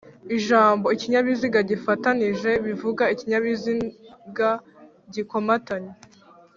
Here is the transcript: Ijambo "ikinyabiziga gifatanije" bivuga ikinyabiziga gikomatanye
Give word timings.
Ijambo 0.37 0.85
"ikinyabiziga 0.95 1.59
gifatanije" 1.69 2.51
bivuga 2.65 3.03
ikinyabiziga 3.13 4.49
gikomatanye 5.13 5.91